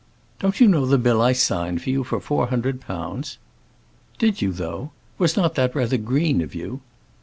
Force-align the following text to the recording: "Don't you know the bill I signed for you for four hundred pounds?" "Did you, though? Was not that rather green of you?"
"Don't 0.39 0.59
you 0.59 0.67
know 0.67 0.87
the 0.87 0.97
bill 0.97 1.21
I 1.21 1.31
signed 1.31 1.83
for 1.83 1.91
you 1.91 2.03
for 2.03 2.19
four 2.19 2.47
hundred 2.47 2.81
pounds?" 2.81 3.37
"Did 4.17 4.41
you, 4.41 4.51
though? 4.51 4.89
Was 5.19 5.37
not 5.37 5.53
that 5.53 5.75
rather 5.75 5.97
green 5.97 6.41
of 6.41 6.55
you?" 6.55 6.81